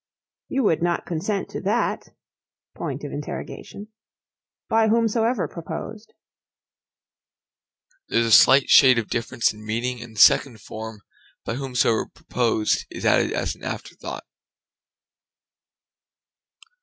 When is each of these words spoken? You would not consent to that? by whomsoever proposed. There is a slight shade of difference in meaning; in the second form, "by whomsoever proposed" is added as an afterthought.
You 0.49 0.63
would 0.63 0.81
not 0.81 1.05
consent 1.05 1.47
to 1.49 1.61
that? 1.61 2.07
by 2.73 2.95
whomsoever 4.87 5.47
proposed. 5.47 6.15
There 8.09 8.21
is 8.21 8.25
a 8.25 8.31
slight 8.31 8.67
shade 8.67 8.97
of 8.97 9.09
difference 9.09 9.53
in 9.53 9.63
meaning; 9.63 9.99
in 9.99 10.13
the 10.13 10.19
second 10.19 10.59
form, 10.61 11.01
"by 11.45 11.53
whomsoever 11.53 12.07
proposed" 12.07 12.87
is 12.89 13.05
added 13.05 13.31
as 13.33 13.53
an 13.53 13.63
afterthought. 13.63 14.25